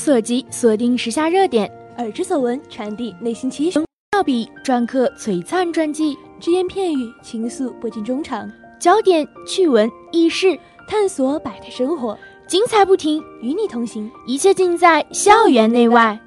[0.00, 1.68] 所及，锁定时下热点；
[1.98, 3.78] 耳之所闻，传递内心期许。
[4.12, 8.50] 妙笔篆刻璀璨传记，只言片语，倾诉不尽衷肠。
[8.80, 10.58] 焦点、趣闻、轶事，
[10.88, 12.16] 探索百态生活，
[12.48, 14.10] 精彩不停，与你同行。
[14.26, 16.18] 一切尽在校园内外。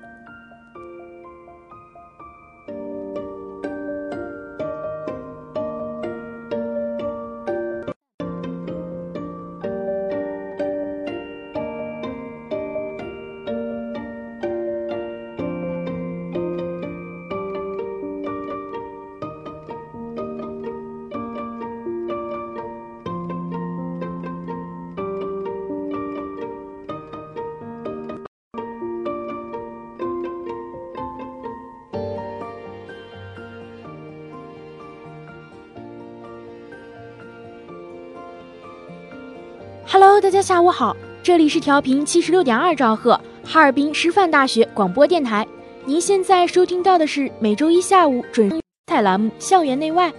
[40.13, 45.43] Hello，大家下午好，这里是调频七十六点二兆赫，哈尔滨师范大学广播电台。
[45.85, 50.11] 您现在收听到的是每周一下午准时彩栏目《校园内外》，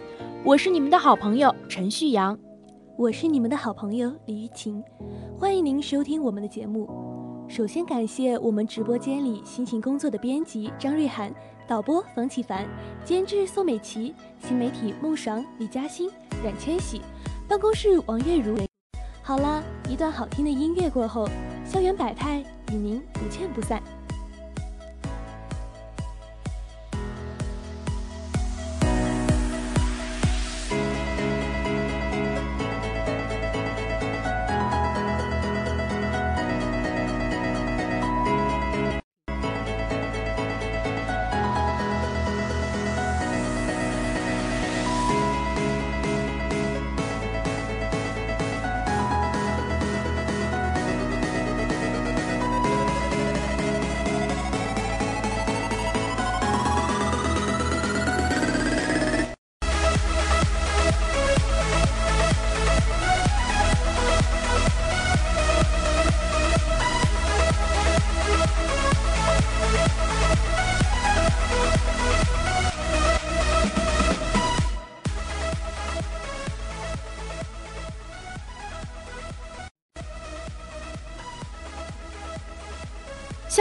[0.44, 2.36] 我是你们的好朋友陈旭阳，
[2.98, 4.82] 我是你们的好朋友李玉琴，
[5.38, 6.90] 欢迎您收听我们的节目。
[7.48, 11.32] 首先感谢我们直播间里辛勤工作的编辑张瑞涵、
[11.68, 12.66] 导播冯启凡、
[13.04, 14.12] 监制宋美琪、
[14.44, 16.10] 新媒体孟爽、李嘉欣、
[16.42, 17.00] 冉千玺、
[17.48, 18.56] 办公室王月如。
[19.26, 21.26] 好了，一段好听的音乐过后，
[21.64, 23.82] 校园百态与您不见不散。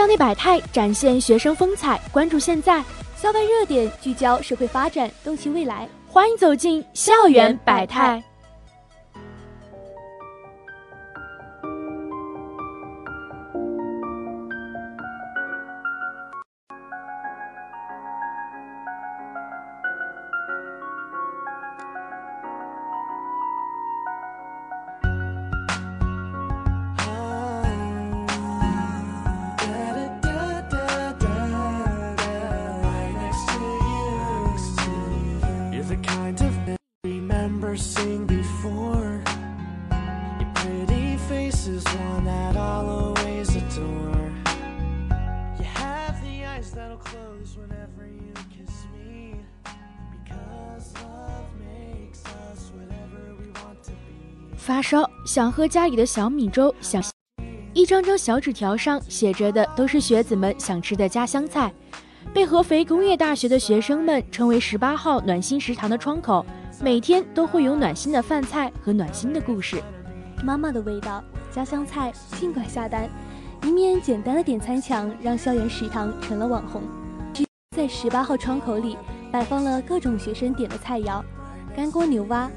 [0.04, 2.82] 校内百态展现学生风采，关注现在；
[3.16, 5.88] 校外热点聚焦社会发展，洞悉未来。
[6.06, 8.22] 欢迎走进校园百态。
[54.64, 57.02] 发烧，想喝家里的小米粥，想
[57.74, 61.70] 一张张小纸条上写着的都是学子们想吃的家乡菜，
[62.32, 66.46] 被合肥工业大学的学生们称为十八号暖心食堂的窗口，
[66.80, 69.82] 每天都会有暖心的饭菜和暖心的故事。
[70.42, 72.10] 妈妈的味道，家乡菜，
[72.40, 73.06] 尽管下单。
[73.64, 76.80] 一面简单的点餐墙让校园食堂成了网红。
[77.76, 78.96] 在十八号窗口里
[79.30, 81.22] 摆放了各种学生点的菜肴，
[81.76, 82.50] 干锅牛蛙、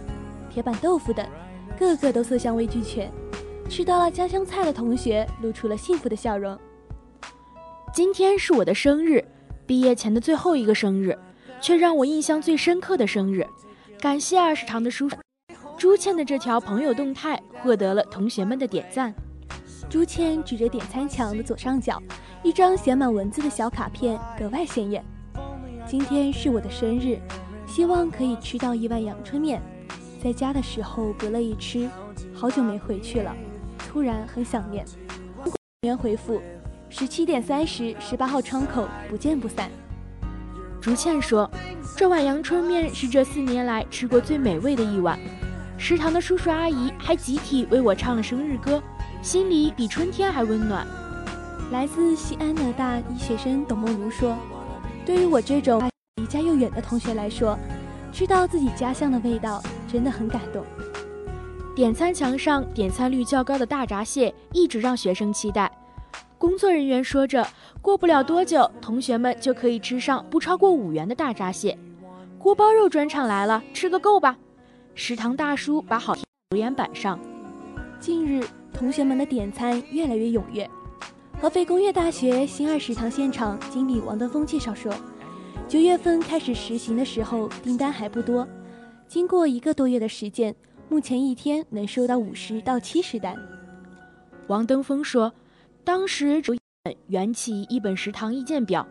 [0.49, 1.25] 铁板豆腐等，
[1.77, 3.11] 个个都色香味俱全。
[3.69, 6.57] 吃到了家乡菜的同学露出了幸福的笑容。
[7.93, 9.23] 今天是我的生日，
[9.65, 11.17] 毕业前的最后一个生日，
[11.59, 13.45] 却让我印象最深刻的生日。
[13.99, 15.17] 感谢二食堂的叔叔
[15.77, 19.13] 朱倩的这条朋友动态获得了同学们的点赞。
[19.89, 22.01] 朱倩指着点餐墙的左上角，
[22.43, 25.03] 一张写满文字的小卡片格外显眼。
[25.85, 27.19] 今天是我的生日，
[27.65, 29.61] 希望可以吃到一碗阳春面。
[30.23, 31.89] 在家的时候不乐意吃，
[32.33, 33.35] 好久没回去了，
[33.77, 34.85] 突然很想念。
[35.81, 36.41] 员回复：
[36.89, 39.69] 十七点三十，十八号窗口，不见不散。
[40.81, 41.49] 竹倩说
[41.95, 45.19] ：“这碗阳春面是这四年来吃过最美味的一碗。
[45.77, 48.81] 食堂的叔叔阿姨还集体为我唱了生日歌。”
[49.21, 50.85] 心里比春天还温暖。
[51.71, 54.37] 来自西安的大一学生董梦如说
[55.05, 57.57] ：“对于我这种离家又远的同学来说，
[58.13, 60.63] 知道自己家乡的味道真的很感动。”
[61.75, 65.71] 点餐墙上点餐率较高的大闸蟹一直让学生期待。
[66.37, 67.47] 工作人员说着
[67.81, 71.77] ：“过不了多久，同学们就可以吃上不超过五元的大闸蟹。”
[72.37, 74.37] 锅包肉专场来了，吃个够吧！
[74.93, 76.15] 食堂大叔把好
[76.49, 77.19] 留言板上。
[77.99, 78.45] 近日。
[78.73, 80.69] 同学们的点餐越来越踊跃。
[81.41, 84.93] 合肥工业大学新二食堂现场经理王德峰介绍说，
[85.67, 88.47] 九月份开始实行的时候，订单还不多。
[89.07, 90.53] 经过一个多月的实践，
[90.89, 93.35] 目前一天能收到五十到七十单。
[94.47, 95.33] 王登峰说，
[95.85, 96.53] 当时主
[97.07, 98.85] 缘起一本食堂意见表，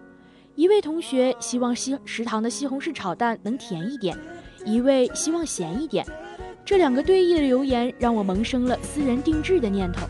[0.55, 4.17] 一位同学希望西食堂的西红柿炒蛋能甜一点，
[4.65, 6.05] 一位希望咸一点。
[6.65, 10.07] 这两个对弈的留言让我萌生了私人定制的念头。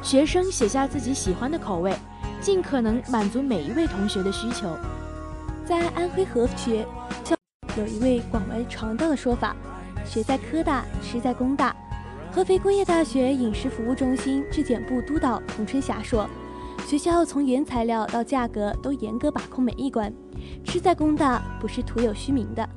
[0.00, 1.92] 学生写下自己喜欢的口味，
[2.40, 4.78] 尽可能满足每一位同学的需求。
[5.66, 6.86] 在安徽合肥，
[7.80, 9.56] 有一位广为传道的说法：
[10.04, 11.74] 学在科大，吃在工大。
[12.30, 16.28] 合肥工业大学饮食服务中心质检部督导童春霞说
[16.86, 20.12] ：“学校从原材料到价格都严格把控每一关，
[20.62, 22.68] 吃在工大不是徒有虚名的。”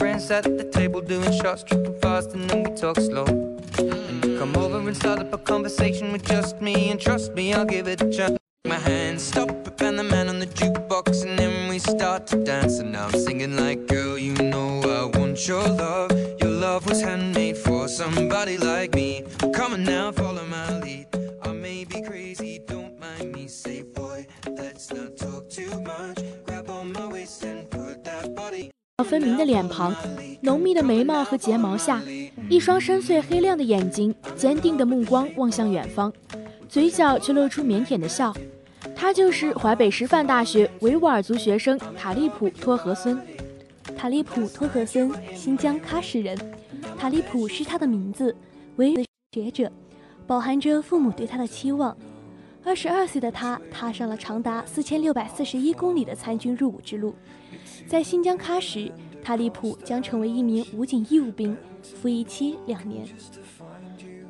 [0.00, 3.26] Friends at the table doing shots, tripping fast, and then we talk slow.
[3.76, 7.52] And you come over and start up a conversation with just me, and trust me,
[7.52, 8.38] I'll give it a chance.
[8.64, 9.50] My hands stop
[9.82, 12.78] and the man on the jukebox, and then we start to dance.
[12.78, 16.10] And now I'm singing like, girl, you know I want your love.
[16.40, 19.24] Your love was handmade for somebody like me.
[19.52, 21.08] Come on now, follow my lead.
[21.42, 23.48] I may be crazy, don't mind me.
[23.48, 26.18] Say, boy, let's not talk too much.
[26.46, 27.69] Grab on my waist and.
[29.02, 29.94] 分明的脸庞，
[30.40, 32.02] 浓密的眉毛和睫毛下，
[32.48, 36.12] 一双深邃黑亮的眼睛，坚定的目光望向远方，
[36.68, 38.34] 嘴角却露出腼腆的笑。
[38.94, 43.18] 他就是淮北师范大学维吾尔族学生塔利普托和孙。
[43.96, 46.36] 塔利普托和孙，新疆喀什人。
[46.98, 48.34] 塔利普是他的名字，
[48.76, 48.94] 维
[49.32, 49.70] 学者，
[50.26, 51.96] 饱含着父母对他的期望。
[52.62, 57.14] 二十二岁的他踏上了长达四千六百四十一公里的参军入伍之路。
[57.86, 63.06] 在新疆喀什，塔利普将成为一名武警义务兵，服役期两年。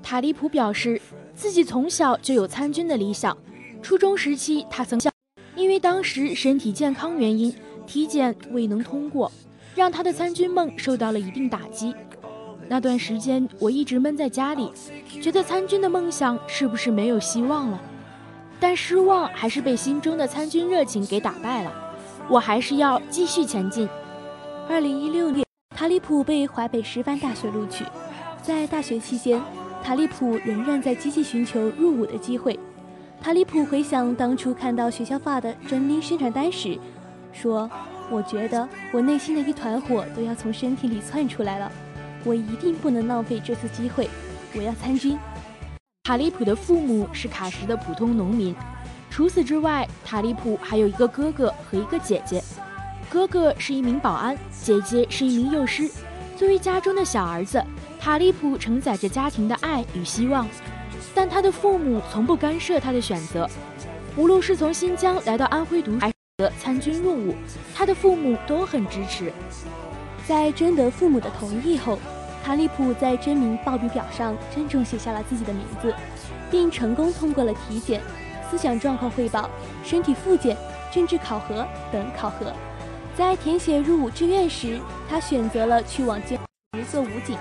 [0.02, 1.00] 塔利普表示，
[1.34, 3.36] 自己从小就有参军的理想。
[3.82, 5.12] 初中时期，他曾想，
[5.56, 7.54] 因为当时身体健康原因，
[7.86, 9.30] 体检未能通过，
[9.74, 11.94] 让他的参军梦受到了一定打击。
[12.68, 14.70] 那段时间，我一直闷在家里，
[15.20, 17.80] 觉得参军的梦想是不是没有希望了？
[18.60, 21.72] 但失望还是被心中的参军热情给打败了。
[22.30, 23.88] 我还是要继续前进。
[24.68, 25.44] 二零一六年，
[25.76, 27.84] 塔利普被淮北师范大学录取，
[28.40, 29.42] 在大学期间，
[29.82, 32.56] 塔利普仍然在积极寻求入伍的机会。
[33.20, 36.78] 塔利普回想当初看到学校发的征兵宣传单时，
[37.32, 37.68] 说
[38.08, 41.70] ：“我觉得我内心的一团火都要从身体里窜出来了，
[42.22, 44.08] 我一定不能浪费这次机会，
[44.54, 45.18] 我要参军。”
[46.04, 48.54] 塔利普的父母是卡什的普通农民，
[49.10, 52.42] 除此之外，塔利普还有一个哥哥和一个姐姐。
[53.08, 55.90] 哥哥是一名保安，姐姐是一名幼师。
[56.36, 57.62] 作为家中的小儿子，
[57.98, 60.48] 塔利普承载着家庭的爱与希望。
[61.12, 63.50] 但他的父母从不干涉他的选择，
[64.16, 67.34] 无论是从新疆来到安徽读书，还是参军入伍，
[67.74, 69.32] 他的父母都很支持。
[70.26, 71.98] 在征得父母的同意后，
[72.44, 75.92] 塔利普在征名报名表上郑重写下了自己的名字，
[76.48, 78.00] 并成功通过了体检、
[78.50, 79.48] 思想状况汇报、
[79.84, 80.56] 身体复检、
[80.90, 82.52] 政治考核等考核。
[83.16, 84.78] 在填写入伍志愿时，
[85.08, 86.38] 他选择了去往监
[86.90, 87.36] 做武警。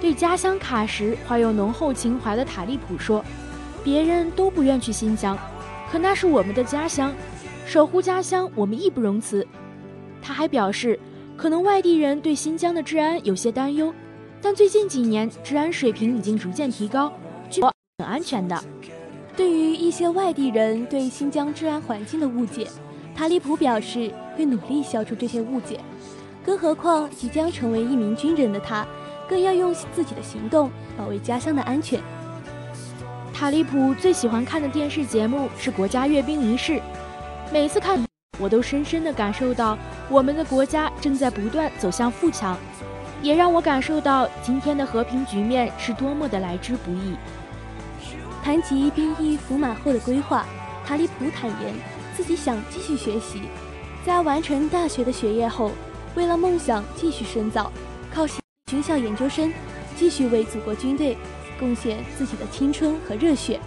[0.00, 3.24] 对家乡喀什怀有浓厚情怀的塔利普说
[3.84, 5.38] ：“别人都不愿去新疆，
[5.90, 7.14] 可那是我们的家乡，
[7.64, 9.46] 守护家乡我们义不容辞。”
[10.20, 10.98] 他还表示，
[11.36, 13.94] 可能外地人对新疆的治安有些担忧，
[14.40, 17.12] 但最近几年治安水平已经逐渐提高，
[17.48, 17.62] 据
[17.98, 18.60] 很安全的。
[19.36, 22.68] 对于一些外地人对新疆治安环境的误解，
[23.14, 25.80] 塔利普表示会努力消除这些误解，
[26.44, 28.86] 更何况即将成为一名军人的他。
[29.28, 31.98] 更要用自己的行动保卫家乡的安全。
[33.32, 36.82] 塔利普最喜欢看的电视节目是国家阅兵仪式，
[37.50, 38.04] 每次看，
[38.38, 39.78] 我都深深地感受到
[40.10, 42.58] 我们的国家正在不断走向富强，
[43.22, 47.14] 也让我感受到今天的和平局面是多么的来之不易。
[48.42, 50.44] 谈及兵役服满后的规划，
[50.84, 51.74] 塔里普坦言
[52.16, 53.42] 自己想继续学习，
[54.04, 55.70] 在完成大学的学业后，
[56.16, 57.70] 为了梦想继续深造，
[58.12, 58.26] 靠。
[58.66, 59.52] 军校研究生，
[59.96, 61.16] 继续为祖国军队
[61.60, 63.60] 贡献自己的青春和热血。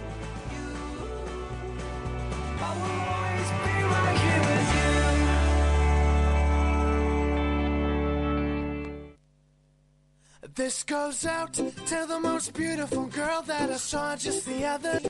[10.56, 15.00] This goes out to the most beautiful girl that I saw just the other.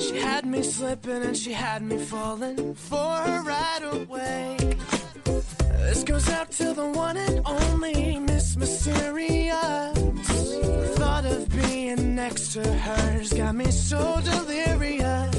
[0.00, 4.56] She had me slipping and she had me falling for her right away.
[5.78, 9.96] This goes out to the one and only Miss Mysterious.
[10.98, 15.29] Thought of being next to her's got me so delirious.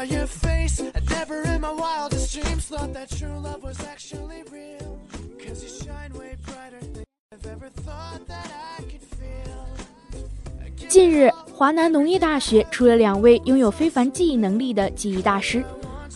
[0.00, 4.42] Saw your face, I never in my wildest dreams thought that true love was actually
[4.50, 4.98] real.
[5.38, 10.88] Cause you shine way brighter than I've ever thought that I could feel.
[10.88, 15.62] 近日，华南农业大学出了两位拥有非凡记忆能力的记忆大师。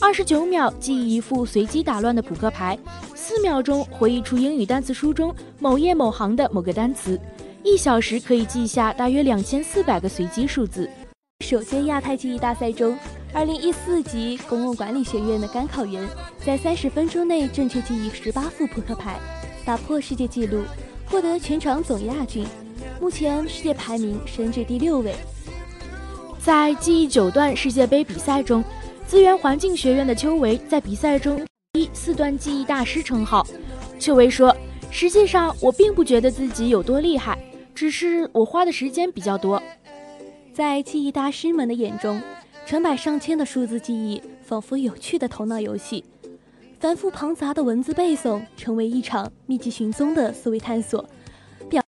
[0.01, 2.79] 二十九秒记忆一副随机打乱的扑克牌，
[3.15, 7.21] 四秒钟回忆出英语单词书中某页某行的某个单词，
[7.63, 10.89] 一小时可以记下大约两千四百个随机数字。
[11.45, 12.97] 首届亚太记忆大赛中，
[13.35, 16.09] 二零一四级公共管理学院的甘考员
[16.47, 19.19] 在三十分钟内正确记忆十八副扑克牌，
[19.65, 20.63] 打破世界纪录，
[21.05, 22.47] 获得全场总亚军。
[23.01, 25.13] 目前世界排名升至第六位。
[26.39, 28.63] 在记忆九段世界杯比赛中，
[29.05, 33.45] 资源环境学院的邱维在比赛中一四段记忆大师称号。
[33.99, 34.57] 邱维说
[34.93, 37.37] ：“实际上我并不觉得自己有多厉害，
[37.75, 39.61] 只是我花的时间比较多。”
[40.55, 42.23] 在记忆大师们的眼中，
[42.67, 46.03] 成百上千的数字记忆仿佛有趣的头脑游戏，
[46.81, 51.05] 繁复庞杂的文字背诵成为一场密集寻踪的思维探索。
[51.69, 51.83] 表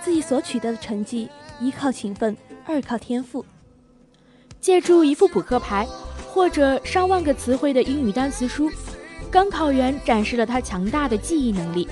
[0.00, 1.28] 自己所取得的成绩，
[1.60, 3.44] 一靠勤奋，二靠天赋。
[4.60, 5.88] 借助一副扑克牌，
[6.32, 8.70] 或者上万个词汇的英语单词书，
[9.28, 11.88] 刚考员展示了他强大的记忆能力。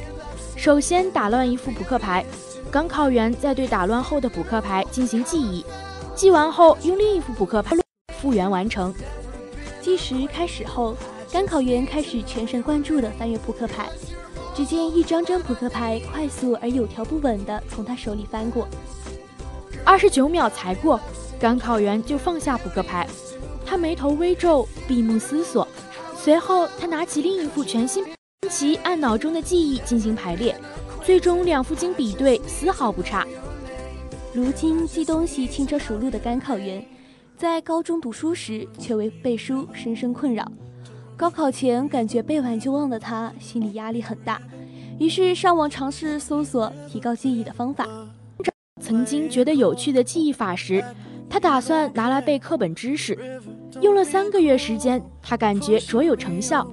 [0.57, 2.25] 首先打乱一副扑克牌，
[2.71, 5.65] 刚考员再对打乱后的扑克牌进行记忆，
[6.15, 7.77] 记完后用另一副扑克牌
[8.21, 8.93] 复原完成。
[9.81, 10.97] 计时开始后，
[11.33, 13.89] 赶考员开始全神贯注地翻阅扑克牌，
[14.55, 18.69] 只见一张张扑克牌快速而有条不紊地从他手里翻过。
[19.85, 21.01] 二十九秒才过，
[21.39, 23.09] 赶考员就放下扑克牌，
[23.65, 25.67] 他眉头微皱，闭目思索。
[26.15, 28.05] 随后，他拿起另一副全新
[28.51, 30.55] 棋，按脑中的记忆进行排列，
[31.03, 33.27] 最终两副经比对，丝毫不差。
[34.35, 36.85] 如今记东西轻车熟路的赶考员，
[37.41, 40.47] 在高中读书时却为背书深深困扰。
[41.17, 44.39] 高考前感觉背完就忘的他，心理压力很大，
[44.99, 47.89] 于是上网尝试搜索提高记忆的方法。
[48.83, 50.85] 曾经觉得有趣的记忆法时，
[51.31, 53.19] 他打算拿来背课本知识。
[53.81, 56.71] 用了三个月时间，他感觉卓有成效。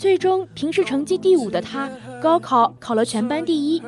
[0.00, 1.86] 最终，平时成绩第五的他，
[2.22, 3.82] 高考考了全班第一。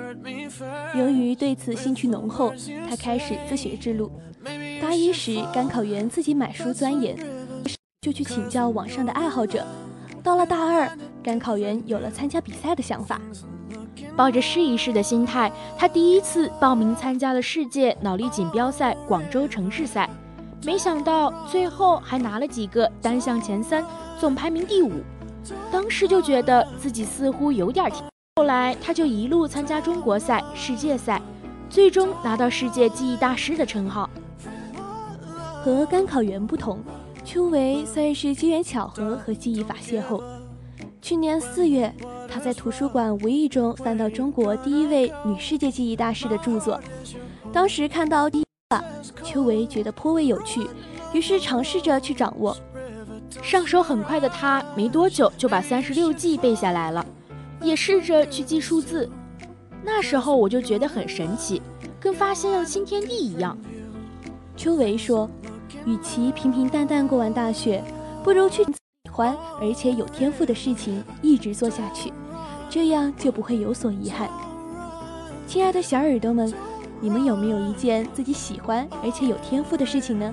[0.95, 2.53] 由于对此兴趣浓厚，
[2.87, 4.13] 他开始自学之路。
[4.79, 7.17] 大一时，赶考员自己买书钻研，
[8.03, 9.65] 就去请教网上的爱好者。
[10.23, 10.87] 到了大二，
[11.23, 13.19] 赶考员有了参加比赛的想法，
[14.15, 20.11] 抱着试一试的心态，他第一次报名参加了世界脑力锦标赛广州城市赛。
[20.63, 23.83] 没想到最后还拿了几个单项前三，
[24.21, 24.93] 总排名第五。
[25.71, 28.05] 当时就觉得自己似乎有点天。
[28.37, 31.21] 后来他就一路参加中国赛、世界赛，
[31.69, 34.09] 最终拿到世界记忆大师的称号。
[35.63, 36.81] 和赶考员不同，
[37.25, 40.23] 邱维算是机缘巧合和记忆法邂逅。
[41.01, 41.93] 去年四月，
[42.29, 46.81] 他在图书馆无意中翻到中国第一位女世界记忆大师的著作，
[47.53, 48.45] 当时看到第一。
[49.23, 50.67] 邱维觉得颇为有趣，
[51.13, 52.57] 于是尝试着去掌握。
[53.41, 57.05] 上手很快的他，没多久就把三十六计背下来了，
[57.63, 59.09] 也试着去记数字。
[59.83, 61.63] 那时候我就觉得很神奇，
[61.99, 63.57] 跟发现了新天地一样。
[64.57, 65.29] 邱维说
[65.87, 67.83] ：“与其平平淡淡过完大学，
[68.23, 68.73] 不如去喜
[69.11, 72.13] 欢而且有天赋的事情一直做下去，
[72.69, 74.29] 这样就不会有所遗憾。”
[75.47, 76.53] 亲爱的小耳朵们。
[77.05, 80.33] 你们有没有一件自己喜欢而且有天赋的事情呢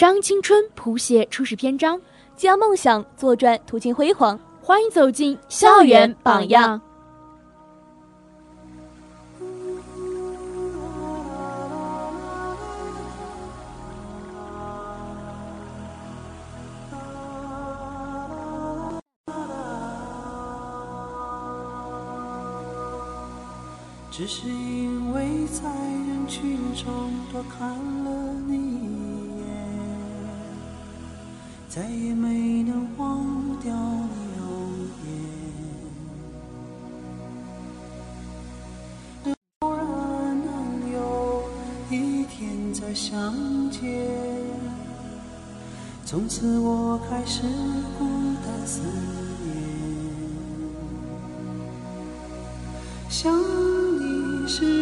[0.00, 2.00] 张青春谱写初始篇章，
[2.34, 4.40] 将梦想做转途径辉煌。
[4.62, 6.80] 欢迎走进校园榜样。
[24.10, 25.68] 只是因为在
[26.08, 27.68] 人群中多看
[28.04, 28.19] 了
[31.72, 33.24] 再也没能忘
[33.62, 34.48] 掉你容
[39.24, 39.32] 颜。
[39.60, 39.86] 偶然
[40.44, 40.50] 能
[40.92, 41.44] 有
[41.88, 43.32] 一天再相
[43.70, 43.80] 见，
[46.04, 47.42] 从此我开始
[47.96, 48.04] 孤
[48.44, 48.80] 单思
[49.44, 49.54] 念。
[53.08, 53.32] 想
[54.00, 54.79] 你时，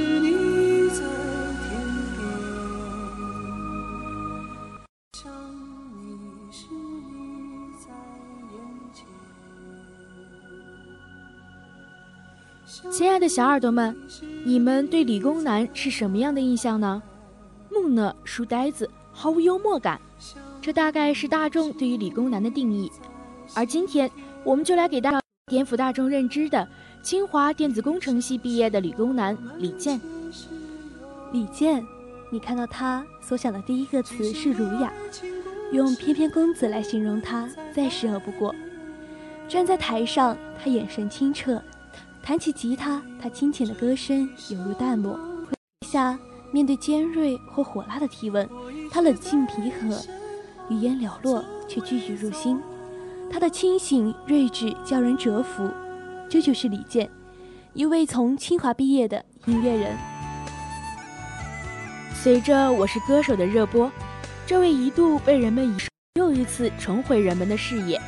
[12.99, 13.97] 亲爱的小耳朵们，
[14.45, 17.01] 你们对理工男是什么样的印象呢？
[17.71, 20.01] 木讷、书呆子、毫无幽默感，
[20.61, 22.91] 这大概是大众对于理工男的定义。
[23.55, 24.11] 而今天，
[24.43, 26.69] 我们就来给大颠覆大众认知的
[27.01, 30.01] 清华电子工程系毕业的理工男李健。
[31.31, 31.87] 李健，
[32.33, 34.93] 你看到他所想的第一个词是儒雅，
[35.71, 38.53] 用翩翩公子来形容他再适合不过。
[39.47, 41.63] 站在台上，他眼神清澈，
[42.29, 45.19] 弹起吉他，他清浅的歌声犹如淡漠。
[45.87, 46.19] 下
[46.53, 48.47] 面对尖锐或火辣的提问，
[48.91, 49.99] 他冷静平和，
[50.69, 52.61] 语言寥落却句句入心。
[53.31, 55.71] 他的清醒睿智叫人折服。
[56.29, 57.09] 这就是李健，
[57.73, 59.97] 一位从清华毕业的音乐人。
[62.13, 63.91] 随着《我是歌手》的热播，
[64.47, 65.79] 这位一度被人们以
[66.21, 67.99] 又一次重回人们的视野。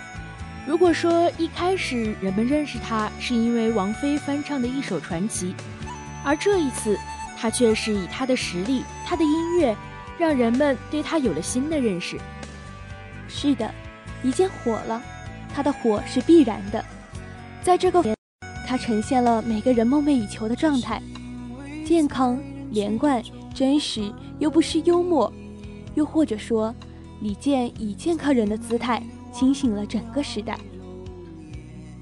[0.67, 5.55] 如果说一开始人们认识他是因为王菲翻唱的一首传奇，
[6.25, 6.99] 而这一次
[7.37, 9.75] 他却是以他的实力、他的音乐，
[10.19, 12.19] 让人们对他有了新的认识。
[13.27, 13.73] 是的，
[14.23, 15.03] 李健火了，
[15.55, 16.85] 他的火是必然的。
[17.63, 18.05] 在这个，
[18.67, 21.03] 他呈现了每个人梦寐以求的状态：
[21.85, 22.39] 健康、
[22.71, 23.23] 连贯、
[23.55, 25.33] 真实，又不失幽默。
[25.95, 26.73] 又或者说，
[27.21, 30.59] 李健以健康人的姿态清醒了整个时代。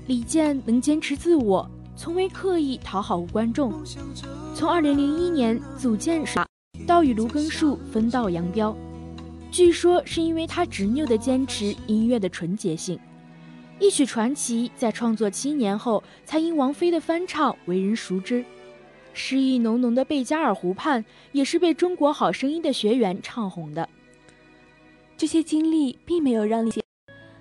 [0.06, 3.72] 李健能坚持自我，从未刻意讨好观众。
[4.54, 6.38] 从2001年组建时，
[6.86, 8.74] 到与卢庚戌分道扬镳，
[9.50, 12.98] 据说是因为他执拗地坚持音乐的纯洁性。
[13.78, 18.44] 一曲传奇在创作七年后，才因王菲的翻唱为人熟知。
[19.12, 23.88] 诗意浓浓的《贝加尔湖畔》也是被《中国好声音》的学员唱红的。
[25.16, 26.82] 这些经历并没有让李健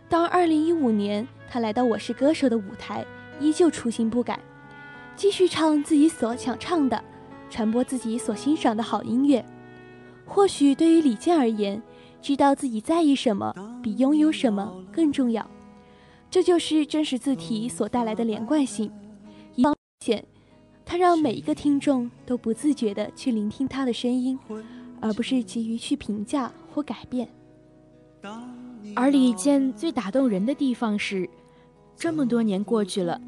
[0.09, 3.05] 当二零一五年，他来到《我是歌手》的舞台，
[3.41, 4.39] 依旧初心不改，
[5.17, 7.03] 继续唱自己所想唱的，
[7.49, 9.43] 传播自己所欣赏的好音乐。
[10.25, 11.81] 或许对于李健而言，
[12.21, 15.45] 知道自己在意什么，比拥有什么更重要。
[16.29, 18.89] 这就是真实字体所带来的连贯性。
[19.55, 20.25] 一方面，
[20.85, 24.39] 它让每一个听众都不自觉地去聆听他的声音，
[25.01, 27.27] 而不是急于去评价或改变。
[28.97, 31.29] 而李健最打动人的地方是，
[31.95, 33.21] 这么多年过去了，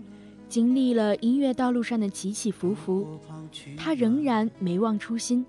[0.48, 3.20] 经历了音乐道路上的起起伏伏，
[3.78, 5.46] 他仍然没忘初心，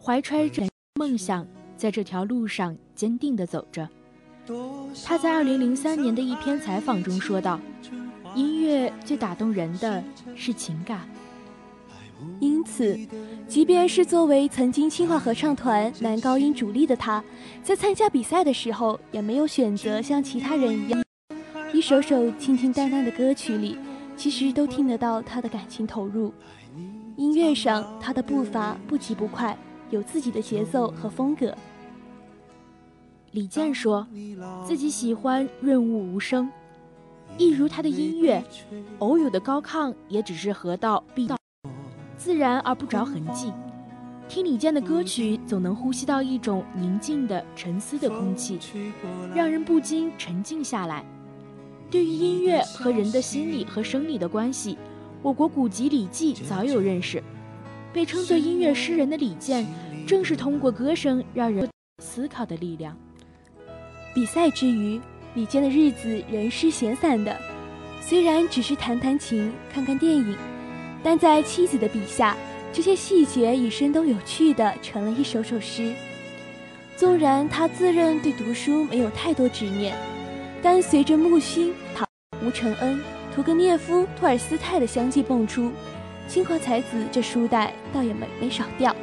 [0.00, 0.62] 怀揣着
[0.94, 1.44] 梦想，
[1.76, 3.88] 在这条路上坚定地走着。
[5.04, 7.58] 他在二零零三年的一篇采访中说道
[8.36, 10.04] ：“音乐最打动人的
[10.36, 11.00] 是情感。”
[12.40, 12.98] 因此，
[13.46, 17.22] 即便是作为曾经清华合唱团男高音主力的他，
[17.62, 21.02] 在参加比赛的时候，也没有选择像其他人一样，
[21.72, 23.76] 一首首清清淡淡的歌曲里，
[24.16, 26.32] 其实都听得到他的感情投入。
[27.16, 29.56] 音乐上，他的步伐不急不快，
[29.90, 31.54] 有自己的节奏和风格。
[33.32, 34.06] 李健说，
[34.66, 36.50] 自己喜欢润物无声，
[37.36, 38.42] 一如他的音乐，
[38.98, 41.37] 偶有的高亢也只是合道必到，
[42.18, 43.52] 自然而不着痕迹。
[44.28, 48.58] 听李健的歌曲，总能呼吸到一种宁静的沉思的空气，
[49.34, 51.02] 让人不禁沉静下来。
[51.90, 54.76] 对于音乐和人的心理和生理的关系，
[55.22, 57.22] 我国古籍《礼记》早有认识。
[57.90, 59.66] 被称作音乐诗人的李健，
[60.06, 61.66] 正是通过歌声让人
[62.02, 62.94] 思考的力量。
[64.14, 65.00] 比赛之余，
[65.34, 67.34] 李健的日子仍是闲散的。
[68.02, 70.36] 虽然只是弹弹琴、看看电影，
[71.02, 72.36] 但在妻子的笔下，
[72.72, 75.92] 这些细节已生动有趣的成了一首首诗。
[76.96, 79.96] 纵然他自认对读书没有太多执念，
[80.60, 82.06] 但随着木心、唐、
[82.44, 83.00] 吴承恩、
[83.34, 85.70] 屠格涅夫、托尔斯泰的相继蹦出，
[86.26, 88.94] 清华才子这书袋倒也没没少掉。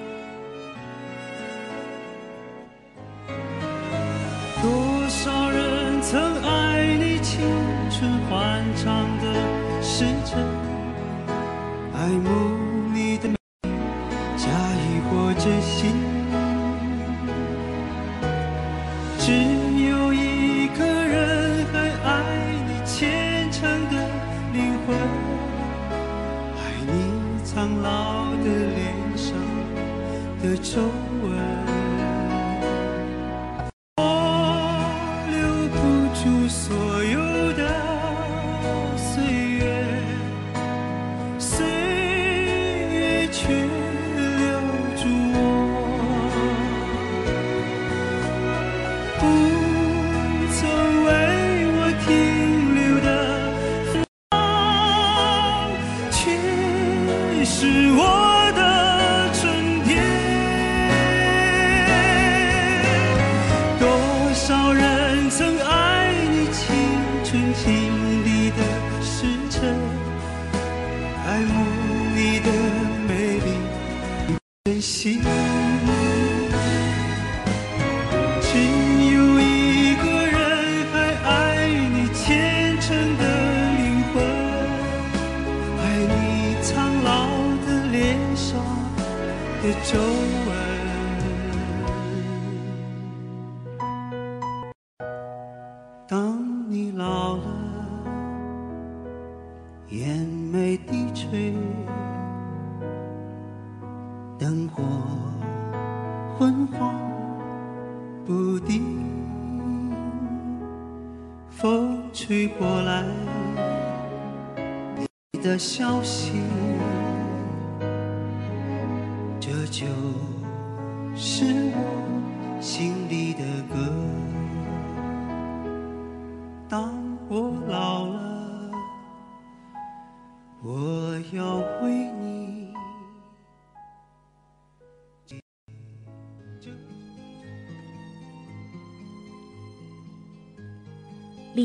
[12.05, 12.44] 爱慕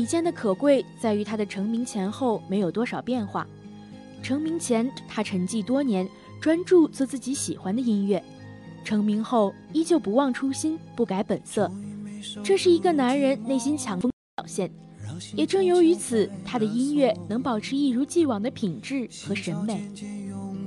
[0.01, 3.45] 李健的可贵在于他的成名前后没有多少变化。
[4.23, 6.09] 成名前，他沉寂多年，
[6.41, 8.19] 专注做自己喜欢的音乐；
[8.83, 11.71] 成名后，依旧不忘初心，不改本色。
[12.43, 14.71] 这是一个男人内心强风表现。
[15.35, 19.87] 也正由于此，他的音乐能保持一如既往的品质和审美。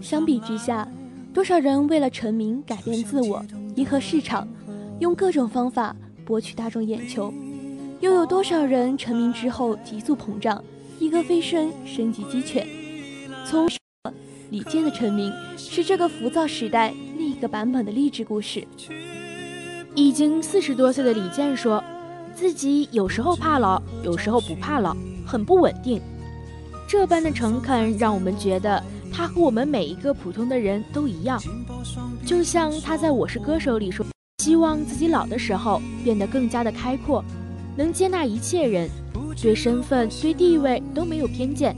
[0.00, 0.88] 相比之下，
[1.32, 3.44] 多少人为了成名改变自我，
[3.74, 4.46] 迎合市场，
[5.00, 7.34] 用各种方法博取大众眼球；
[8.04, 10.62] 又有多少人成名之后急速膨胀，
[11.00, 12.68] 一个飞升升级鸡犬。
[13.46, 13.66] 从
[14.50, 18.62] 李健的成名是这个浮躁时代另一个版本的励志故事。
[19.94, 21.82] 已经四十多岁的李健说。
[22.34, 26.02] 自己有时候怕老，有时候不怕老，很不稳定。
[26.88, 31.40] 这般的诚恳，让我们觉得他和我们每一个普通的人都一样。
[32.26, 34.04] 就像他在《我是歌手》里说
[34.42, 37.24] ：“希望自己老的时候变得更加的开阔，
[37.76, 38.88] 能接纳一切人，
[39.40, 41.76] 对身份、对地位都没有偏见，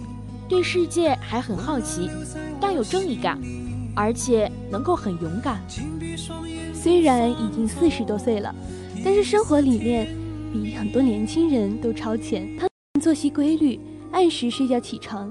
[0.49, 2.11] 对世界还很好奇，
[2.61, 3.39] 但有正义感，
[3.95, 5.61] 而且能够很勇敢。
[6.75, 8.55] 虽然已经四十多岁了，
[9.05, 10.09] 但是生活理念。”
[10.53, 12.57] 比很多年轻人都超前。
[12.57, 12.67] 他
[13.03, 13.79] 作息规律，
[14.11, 15.31] 按时睡觉起床，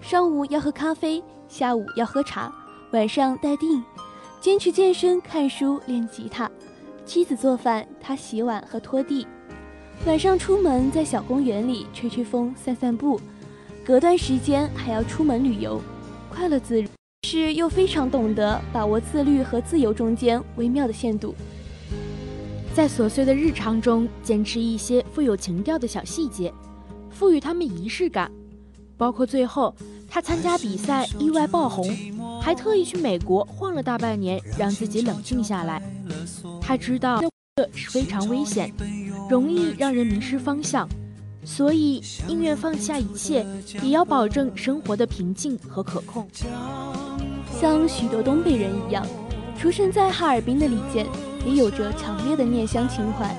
[0.00, 2.52] 上午要喝咖啡，下午要喝茶，
[2.92, 3.84] 晚上待定，
[4.40, 6.50] 坚持健身、看书、练吉他。
[7.04, 9.24] 妻子做饭，他洗碗和拖地。
[10.06, 13.20] 晚上出门在小公园里吹吹风、散散步，
[13.84, 15.78] 隔段时间还要出门旅游，
[16.30, 16.82] 快乐自，
[17.28, 21.34] 是又非常懂得把握自律和自由中间微妙的限度。
[22.74, 26.50] 在琐碎的日常中，坚持一些富有情调的小细节，
[27.10, 28.30] 赋予他们仪式感。
[28.96, 29.74] 包括最后，
[30.08, 31.86] 他参加比赛意外爆红，
[32.40, 35.82] 还特意去美国晃了大半年，让自己冷静下来。
[36.58, 37.20] 他知道
[37.56, 38.72] 这是非常危险，
[39.28, 40.88] 容易让人迷失方向，
[41.44, 43.44] 所以宁愿放下一切，
[43.82, 46.26] 也要保证生活的平静和可控。
[47.60, 49.06] 像许多东北人一样，
[49.58, 51.06] 出生在哈尔滨的李健。
[51.46, 53.34] 也有着强烈的念乡情怀，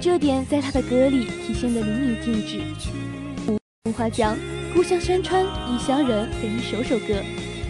[0.00, 2.60] 这点在他的歌里体现得淋漓尽致。
[3.44, 4.36] 松花江、
[4.72, 7.20] 故乡山川、异乡人等一首首歌，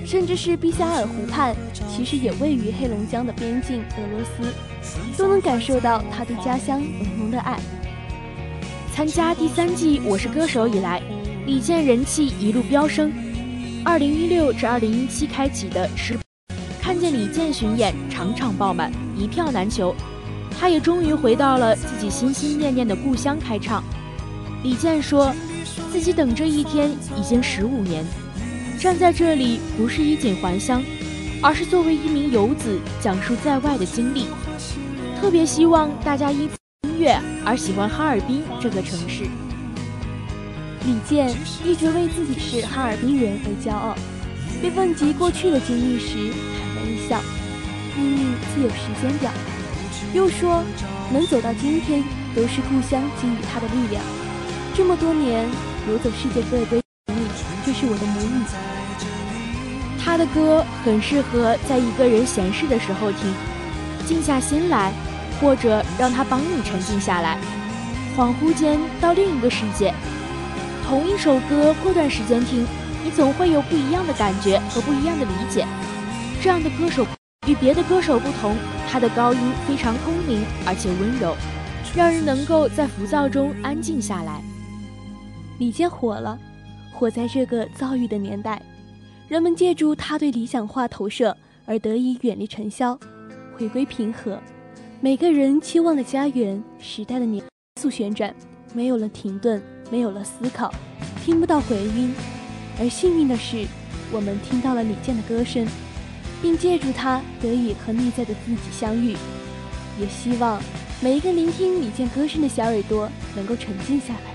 [0.04, 1.56] 甚至是毕加尔湖畔，
[1.88, 4.52] 其实也位于黑龙江的边境俄罗斯，
[5.16, 7.58] 都能感受到他对家乡浓浓的爱。
[8.94, 11.02] 参加第三季《我是歌手》以来，
[11.46, 13.12] 李健人气一路飙升。
[13.84, 16.18] 二零一六至二零一七开启的是。
[16.80, 19.94] 看见李健巡演，场场爆满，一票难求。
[20.58, 23.82] 他也终于回到了自己心心念念的故乡开唱。
[24.62, 25.34] 李健说，
[25.90, 28.04] 自己等这一天已经十五年，
[28.78, 30.82] 站在这里不是衣锦还乡，
[31.44, 34.28] 而是作为一名游子讲述在外的经历。
[35.20, 36.48] 特别希望大家因
[36.88, 39.24] 音乐而喜欢哈尔滨这个城市。
[40.86, 41.30] 李健
[41.62, 43.94] 一直为自己是哈尔滨人而骄傲，
[44.62, 46.32] 被问及过去的经历时。
[46.56, 47.20] 坦然一笑，
[47.94, 48.18] 命运
[48.54, 49.30] 自有时间表。
[50.14, 50.64] 又说，
[51.12, 52.02] 能走到今天，
[52.34, 54.02] 都是故乡给予他的力量。
[54.72, 55.46] 这么多年
[55.90, 56.82] 游走世界各地，
[57.66, 58.83] 就是我的母语。
[60.14, 63.34] 他的歌很适合在一个人闲适的时候听，
[64.06, 64.92] 静下心来，
[65.40, 67.36] 或者让他帮你沉静下来，
[68.16, 69.92] 恍惚间到另一个世界。
[70.86, 72.64] 同一首歌，过段时间听，
[73.02, 75.66] 你总会有不一样的感觉和不一样的理解。
[76.40, 77.04] 这样的歌手
[77.48, 78.54] 与别的歌手不同，
[78.88, 81.34] 他的高音非常空灵而且温柔，
[81.92, 84.40] 让人能够在浮躁中安静下来。
[85.58, 86.38] 李健火了，
[86.92, 88.62] 火在这个躁郁的年代，
[89.28, 92.98] 人们借助他对理想化投射而得以远离尘嚣，
[93.56, 94.38] 回归平和。
[95.00, 97.44] 每个人期望的家园，时代的年
[97.80, 98.34] 速旋转，
[98.74, 100.72] 没有了停顿，没有了思考，
[101.24, 102.14] 听不到回音。
[102.78, 103.66] 而幸运的是，
[104.12, 105.66] 我们听到了李健的歌声。
[106.42, 109.16] 并借助它得以和内在的自己相遇，
[109.98, 110.62] 也希望
[111.00, 114.33] 每一个聆听李健歌声的小耳朵能够沉静下来，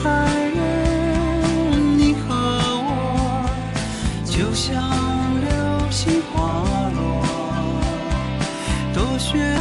[0.00, 0.06] 残
[0.54, 3.50] 忍，你和我
[4.24, 4.70] 就像
[5.40, 5.50] 流
[5.90, 6.38] 星滑
[6.94, 7.00] 落，
[8.94, 9.58] 多雪。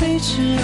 [0.00, 0.58] 飞驰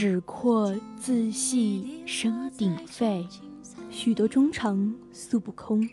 [0.00, 3.26] 纸阔自细声鼎沸，
[3.90, 5.90] 许多衷肠诉不空，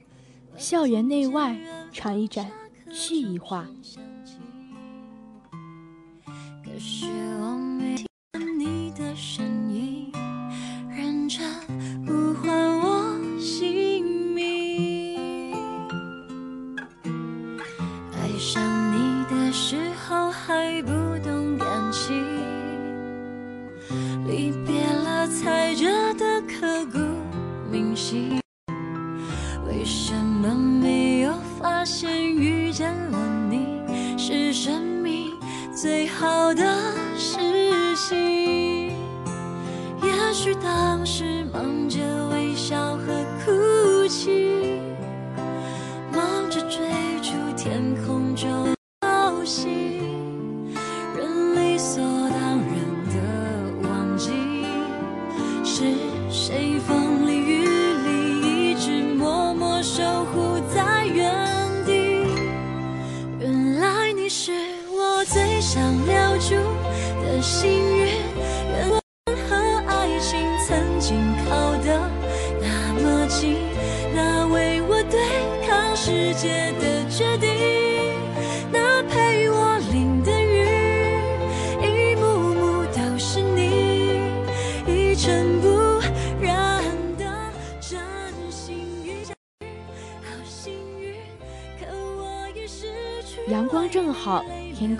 [0.56, 1.58] 校园内外
[1.92, 2.46] 尝一盏
[2.94, 3.68] 去一话。
[18.14, 19.76] 爱上你的时
[20.08, 21.05] 候还不
[28.06, 28.45] she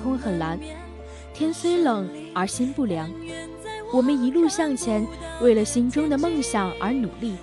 [0.06, 0.60] 空很蓝，
[1.34, 3.10] 天虽冷而心不凉。
[3.92, 5.04] 我们一路向前，
[5.42, 7.36] 为了心中的梦想而努力。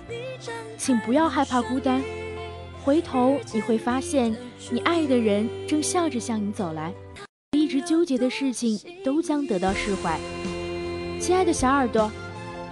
[0.77, 2.01] 请不要害怕孤单，
[2.85, 4.33] 回头你会发现，
[4.71, 6.93] 你爱的人正笑着向你走来，
[7.51, 10.17] 一直纠结的事情都将得到释怀。
[11.19, 12.09] 亲爱的小耳朵，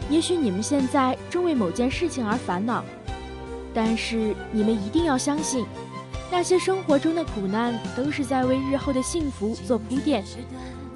[0.09, 2.81] 也许你们现在正为某件事情而烦恼，
[3.73, 5.65] 但是你们一定要相信，
[6.31, 10.23] 那些生活中的苦难都是在为日后的幸福做铺垫。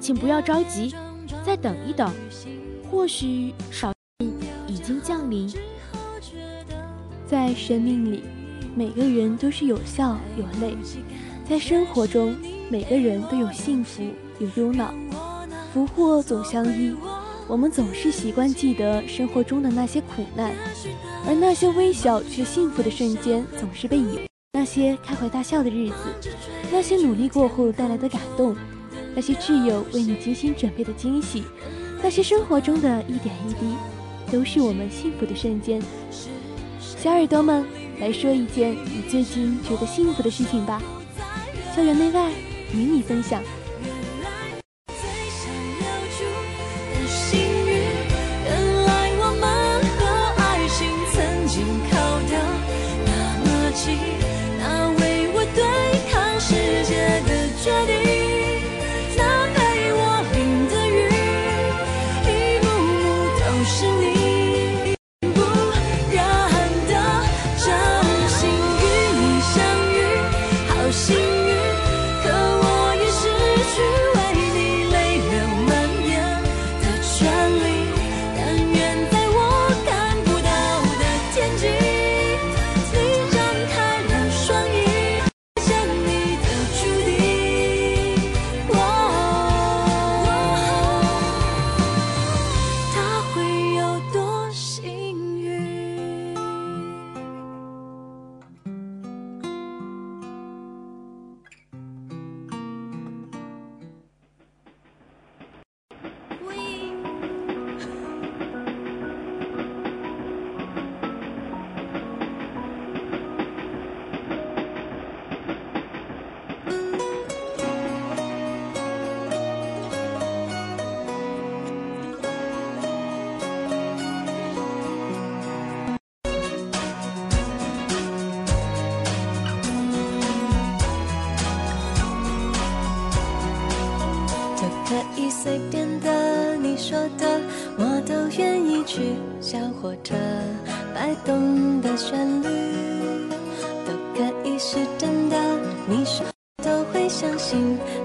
[0.00, 0.94] 请不要着急，
[1.44, 2.10] 再等一等，
[2.90, 3.92] 或许少
[4.66, 5.52] 已经降临。
[7.26, 8.24] 在生命里，
[8.74, 10.74] 每个人都是有笑有泪；
[11.48, 12.34] 在生活中，
[12.70, 14.02] 每个人都有幸福
[14.38, 14.94] 有忧恼。
[15.72, 16.94] 福祸总相依，
[17.48, 20.52] 我们总是习惯记得生活中的那些苦难，
[21.26, 24.25] 而那些微小却幸福的瞬间总是被遗。
[24.56, 26.30] 那些开怀大笑的日子，
[26.72, 28.56] 那些努力过后带来的感动，
[29.14, 31.44] 那些挚友为你精心准备的惊喜，
[32.02, 33.76] 那些生活中的一点一滴，
[34.32, 35.78] 都是我们幸福的瞬间。
[36.80, 37.66] 小耳朵们，
[38.00, 40.82] 来说一件你最近觉得幸福的事情吧。
[41.76, 42.32] 校园内外
[42.72, 43.42] 与你分享。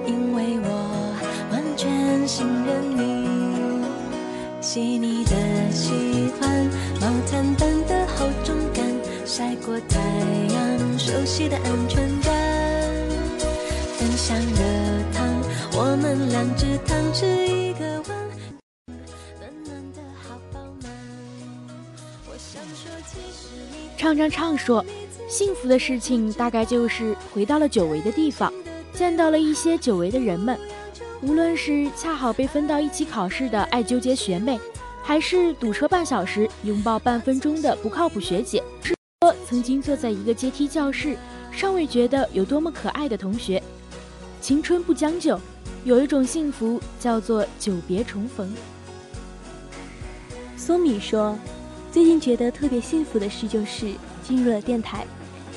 [0.06, 1.16] 因为我
[1.52, 3.22] 完全信任你。
[4.62, 5.32] 细腻的
[5.72, 5.92] 喜
[6.40, 6.70] 欢，
[7.00, 8.86] 毛毯般的厚重感，
[9.26, 10.00] 晒过太
[10.54, 12.32] 阳，熟悉的安全感。
[13.98, 14.62] 分享热
[15.14, 15.28] 汤，
[15.74, 18.18] 我们两只汤匙一个碗，
[19.40, 20.92] 暖暖的好饱满。
[22.28, 24.86] 我想说，其实你唱唱唱说，
[25.28, 28.52] 幸福的事情大概就是回到了久违的地方，
[29.02, 30.56] 见到了一些久违的人们。
[31.24, 34.60] 无论是恰好被分到一起考试的爱纠结学妹，
[35.02, 41.18] 还是堵车半小时拥抱半分钟的不靠谱学姐，是说曾经坐在一个阶梯教室，
[41.52, 43.60] 尚未觉得有多么可爱的同学。
[44.39, 45.39] 青春不将就，
[45.84, 48.54] 有一种幸福叫做久别重逢。
[50.56, 51.36] 苏米说，
[51.91, 55.08] 最近觉得特别幸福的事就是进入了电台，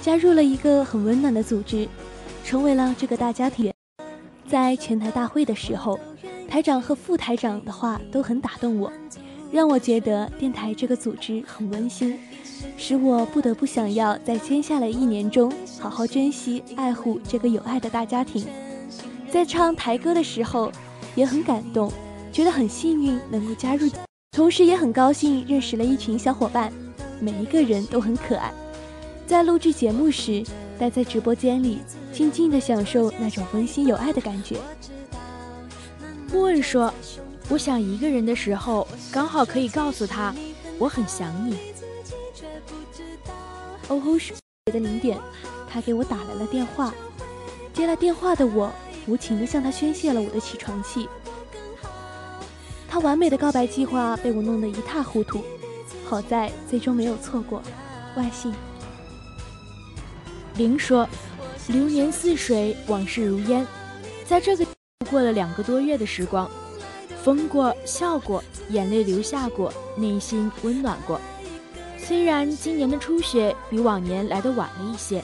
[0.00, 1.86] 加入了一个很温暖的组织，
[2.44, 3.72] 成为了这个大家庭。
[4.46, 5.98] 在全台大会的时候，
[6.46, 8.92] 台长和副台长的话都很打动我，
[9.50, 12.16] 让我觉得电台这个组织很温馨，
[12.76, 18.46] 使我不得不想要在接下来一年中好好珍惜、爱护这个有爱的大家庭。
[19.32, 20.70] 在唱台歌的时候，
[21.14, 21.90] 也很感动，
[22.30, 23.88] 觉得很幸运能够加入，
[24.32, 26.70] 同时也很高兴认识了一群小伙伴，
[27.20, 28.52] 每一个人都很可爱。
[29.26, 30.44] 在录制节目时，
[30.78, 31.78] 待在直播间里，
[32.14, 34.56] 静静的享受那种温馨有爱的感觉。
[36.32, 36.94] 莫问说
[37.50, 40.32] ：“我想一个人的时候，刚好可以告诉他，
[40.78, 41.58] 我很想你。”
[43.88, 44.36] 欧欧说
[44.72, 45.18] 的零点，
[45.68, 46.94] 他给我打来了电话，
[47.72, 48.72] 接了电话的我。
[49.06, 51.06] 无情的向他宣泄了我的起床气，
[52.88, 55.44] 他完美的告白计划被我弄得一塌糊涂，
[56.06, 57.60] 好在最终没有错过。
[58.16, 58.50] 万幸。
[60.56, 61.06] 林说
[61.68, 63.66] ：“流年似水，往事如烟，
[64.24, 64.66] 在这个
[65.10, 66.50] 过了两个多月的时光，
[67.22, 71.20] 疯过，笑过，眼泪流下过，内心温暖过。
[71.98, 75.22] 虽然今年的初雪比往年来得晚了一些。”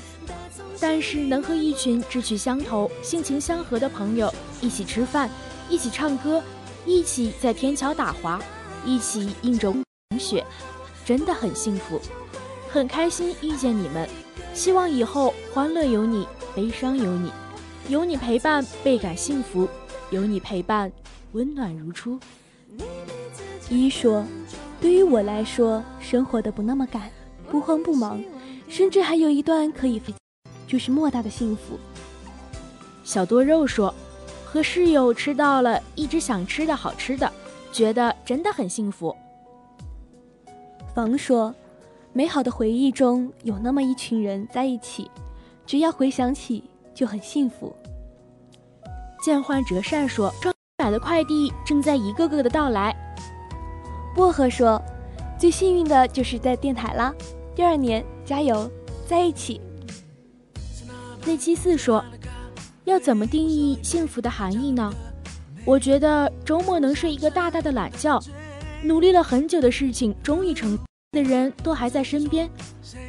[0.83, 4.33] 但是能和一群志趣相投、性情相合的朋友
[4.63, 5.29] 一起吃饭、
[5.69, 6.43] 一起唱歌、
[6.87, 8.41] 一起在天桥打滑、
[8.83, 9.71] 一起映着
[10.19, 10.43] 雪，
[11.05, 12.01] 真的很幸福，
[12.73, 14.09] 很开心遇见你们。
[14.53, 17.31] 希望以后欢乐有你，悲伤有你，
[17.89, 19.69] 有你陪伴倍感幸福，
[20.11, 20.91] 有你陪伴
[21.33, 22.19] 温暖如初。
[23.69, 24.25] 一说，
[24.81, 27.11] 对于我来说，生活的不那么赶，
[27.51, 28.21] 不慌不忙，
[28.69, 30.01] 甚至还有一段可以。
[30.67, 31.79] 就是莫大的幸福。
[33.03, 33.93] 小多肉说，
[34.45, 37.33] 和室友吃到了一直想吃的好吃的，
[37.73, 39.15] 觉得真的很幸福。
[40.95, 41.53] 房说
[42.13, 45.11] ：“美好的回忆中有那么一群人在一起，
[45.65, 47.75] 只要回想起就很幸福。”
[49.23, 52.95] 见欢折扇说：“装买的快递正在一个个的到来。”
[54.17, 54.81] 薄荷说
[55.39, 57.15] ：“最幸运的就是在电台啦，
[57.55, 58.69] 第二年加油，
[59.07, 59.61] 在一起。”
[61.27, 62.05] 内七四说
[62.85, 64.93] ：“要怎么定义幸福的含义呢？
[65.67, 68.19] 我觉得周末能睡一个大大的懒觉，
[68.83, 70.79] 努力了很久的事情终于成
[71.13, 72.49] 的人都还在身边，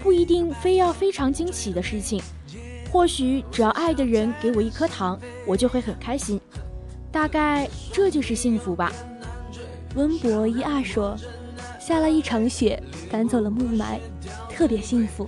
[0.02, 2.20] 不一定非要非常惊喜的事情，
[2.92, 6.42] 或许只要爱的人给我一颗糖，我就会很开心。
[7.12, 8.92] 大概这就是幸福吧。”
[9.94, 11.16] 温博一二说
[11.80, 12.82] ：“下了一场雪，
[13.12, 14.00] 赶走了雾霾，
[14.50, 15.24] 特别幸福。”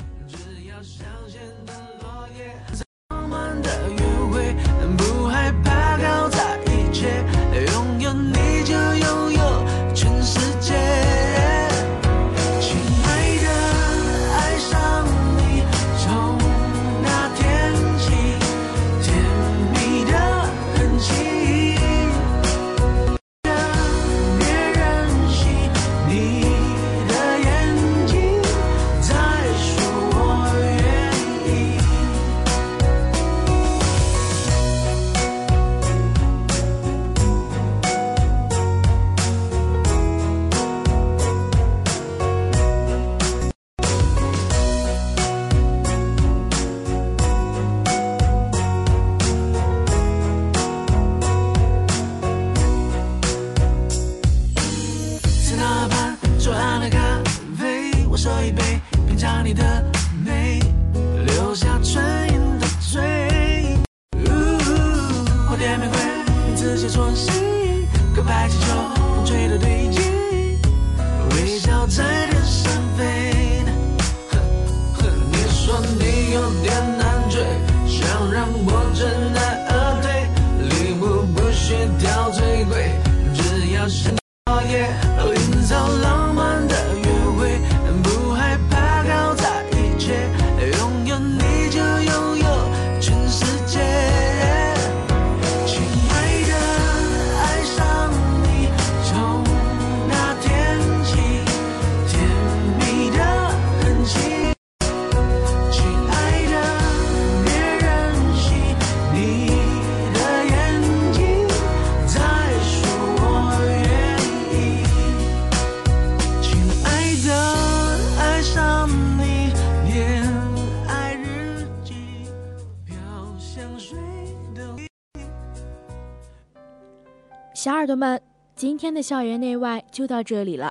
[127.64, 128.22] 小耳朵们，
[128.58, 130.70] 今天的校园内外就到这里了，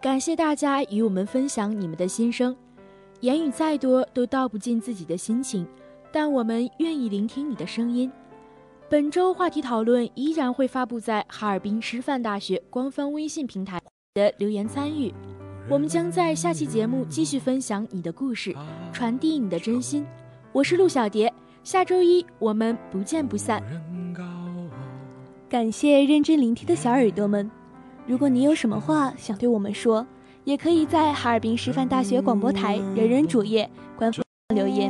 [0.00, 2.56] 感谢大家与我们分享你们的心声。
[3.18, 5.66] 言语再多都道不尽自己的心情，
[6.12, 8.08] 但我们愿意聆听你的声音。
[8.88, 13.82] 本周话题讨论依然会发布在哈尔滨师范大学官方微信平台
[14.14, 15.12] 的留言参与。
[15.68, 18.54] 我们将在下期节目继续分享你的故事，
[18.92, 20.06] 传递你的真心。
[20.52, 23.60] 我是陆小蝶，下周一我们不见不散。
[25.50, 27.50] 感谢认真聆听的小耳朵们，
[28.06, 30.06] 如果你有什么话想对我们说，
[30.44, 34.24] 也可以在哈尔滨师范大学广播台人人主页官方
[34.54, 34.88] 留言。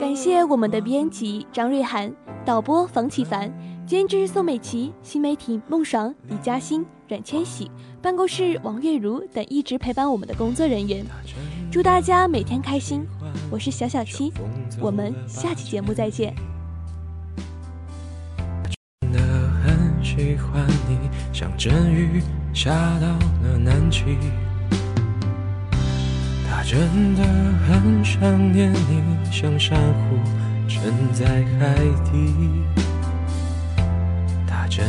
[0.00, 2.10] 感谢我们的编辑张瑞涵、
[2.46, 3.52] 导播房启凡、
[3.86, 11.04] 监制宋美琪、新媒体孟爽、李嘉欣、阮千玺、办公室王月如等一直陪伴我们的工作人员。
[11.70, 13.06] 祝大家每天开心！
[13.50, 14.32] 我是小小七，
[14.80, 16.34] 我们下期节目再见。
[20.08, 22.22] 喜欢你，像阵雨
[22.54, 23.06] 下到
[23.42, 24.00] 了南极。
[26.48, 27.22] 他真的
[27.66, 30.16] 很想念你，像珊瑚
[30.66, 31.26] 沉在
[31.60, 31.74] 海
[32.10, 32.34] 底。
[34.46, 34.82] 他真。